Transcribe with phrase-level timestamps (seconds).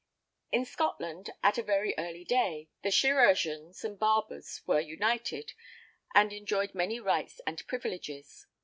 [0.51, 5.53] In Scotland, at a very early day, the chirurgeons and barbers were united,
[6.15, 8.47] and enjoyed many rights and privileges.